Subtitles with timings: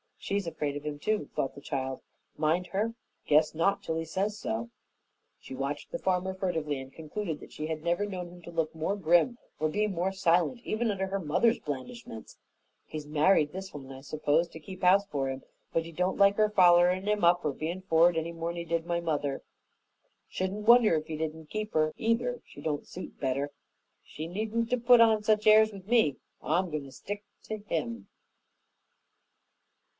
[0.17, 2.01] "She's afraid of 'im too," thought the child.
[2.37, 2.93] "Mind her!
[3.27, 4.69] Guess not, unless he says so."
[5.39, 8.73] She watched the farmer furtively and concluded that she had never known him to look
[8.73, 12.37] more grim or be more silent even under her mother's blandishments.
[12.85, 15.43] "He's married this one, I s'pose, to keep house for 'im,
[15.73, 18.85] but he don't like her follerin' 'im up or bein' for'ard any more'n he did
[18.87, 19.43] mother.
[20.27, 23.51] Shouldn't wonder if he didn't keep her, either, if she don't suit better.
[24.03, 27.57] She needn't 'a' put on such airs with me, for I'm goin' to stick to
[27.57, 28.07] him."